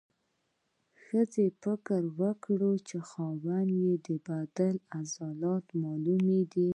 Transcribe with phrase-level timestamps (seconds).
[1.03, 3.71] ښځې فکر وکړ چې د خاوند
[4.05, 6.69] د بدن عضلات راته معلوم دي.